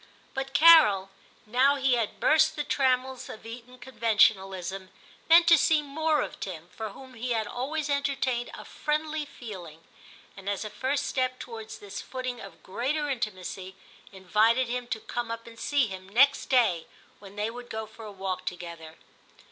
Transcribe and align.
But 0.33 0.55
Carol, 0.55 1.11
now 1.45 1.75
he 1.75 1.93
had 1.93 2.19
burst 2.19 2.55
the 2.55 2.63
trammels 2.63 3.29
of 3.29 3.39
^ 3.39 3.43
VIII 3.43 3.57
TIM 3.59 3.67
163 3.73 4.33
Eton 4.33 4.41
conventionalism, 4.41 4.89
meant 5.29 5.45
to 5.45 5.59
see 5.59 5.83
more 5.83 6.21
of 6.23 6.39
Tim, 6.39 6.69
for 6.69 6.89
whom 6.89 7.13
he 7.13 7.33
had 7.33 7.45
always 7.45 7.87
entertained 7.87 8.49
a 8.55 8.65
friendly 8.65 9.25
feeling, 9.25 9.83
and 10.35 10.49
as 10.49 10.65
a 10.65 10.71
first 10.71 11.05
step 11.05 11.37
towards 11.37 11.77
this 11.77 12.01
footing 12.01 12.41
of 12.41 12.63
greater 12.63 13.11
intimacy, 13.11 13.75
invited 14.11 14.67
him 14.67 14.87
to 14.87 14.99
come 14.99 15.29
up 15.29 15.45
and 15.45 15.59
see 15.59 15.85
him 15.85 16.09
next 16.09 16.47
day, 16.47 16.87
when 17.19 17.35
they 17.35 17.51
would 17.51 17.69
go 17.69 17.85
for 17.85 18.03
a 18.03 18.11
walk 18.11 18.43
together. 18.45 18.95